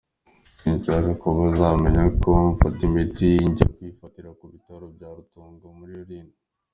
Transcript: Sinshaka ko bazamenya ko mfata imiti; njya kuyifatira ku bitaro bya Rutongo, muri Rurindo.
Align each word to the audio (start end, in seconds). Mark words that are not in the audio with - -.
Sinshaka 0.59 1.09
ko 1.21 1.27
bazamenya 1.37 2.03
ko 2.21 2.31
mfata 2.53 2.81
imiti; 2.89 3.29
njya 3.49 3.65
kuyifatira 3.73 4.29
ku 4.39 4.43
bitaro 4.53 4.85
bya 4.95 5.09
Rutongo, 5.17 5.65
muri 5.77 5.93
Rurindo. 5.99 6.37